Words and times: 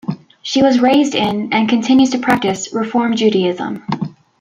She 0.41 0.63
was 0.63 0.79
raised 0.79 1.13
in, 1.13 1.53
and 1.53 1.69
continues 1.69 2.09
to 2.09 2.17
practice, 2.17 2.73
Reform 2.73 3.15
Judaism. 3.15 3.83